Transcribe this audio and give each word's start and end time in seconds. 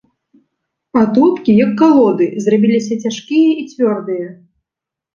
Атопкі, 1.01 1.51
як 1.65 1.71
калоды, 1.83 2.31
зрабіліся 2.49 3.01
цяжкія 3.07 3.49
і 3.61 3.71
цвёрдыя. 3.71 4.27